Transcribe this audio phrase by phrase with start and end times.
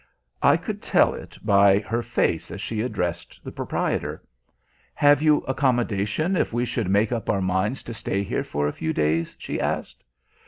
[0.41, 4.23] I could tell it by her face as she addressed the proprietor.
[4.95, 8.73] "Have you accommodation if we should make up our minds to stay here for a
[8.73, 10.03] few days?" she asked.